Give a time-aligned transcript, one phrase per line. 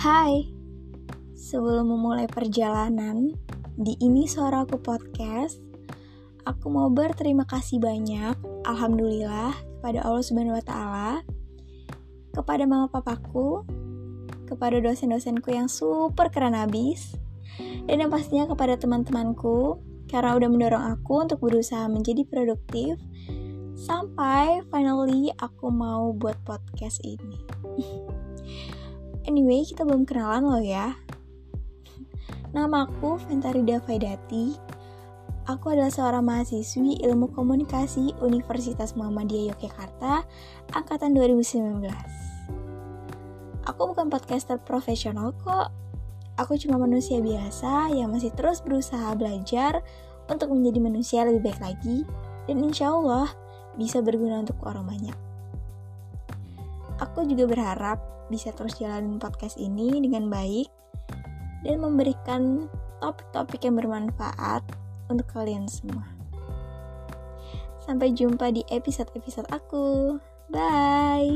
[0.00, 0.48] Hai,
[1.36, 3.36] sebelum memulai perjalanan
[3.76, 5.60] di ini suara aku podcast,
[6.48, 8.32] aku mau berterima kasih banyak,
[8.64, 11.12] alhamdulillah kepada Allah Subhanahu Wa Taala,
[12.32, 13.60] kepada mama papaku,
[14.48, 17.12] kepada dosen-dosenku yang super keren abis,
[17.84, 22.96] dan yang pastinya kepada teman-temanku karena udah mendorong aku untuk berusaha menjadi produktif
[23.76, 27.36] sampai finally aku mau buat podcast ini.
[29.30, 30.98] Anyway, kita belum kenalan loh ya.
[32.50, 34.58] Namaku Ventarida Faidati.
[35.46, 40.26] Aku adalah seorang mahasiswi Ilmu Komunikasi Universitas Muhammadiyah Yogyakarta
[40.74, 41.86] angkatan 2019.
[43.70, 45.70] Aku bukan podcaster profesional kok.
[46.34, 49.78] Aku cuma manusia biasa yang masih terus berusaha belajar
[50.26, 52.02] untuk menjadi manusia lebih baik lagi
[52.50, 53.30] dan insya Allah
[53.78, 55.14] bisa berguna untuk orang banyak.
[56.98, 60.70] Aku juga berharap bisa terus jalanin podcast ini dengan baik
[61.66, 62.70] dan memberikan
[63.04, 64.64] topik-topik yang bermanfaat
[65.12, 66.06] untuk kalian semua.
[67.84, 70.16] Sampai jumpa di episode-episode aku.
[70.50, 71.29] Bye.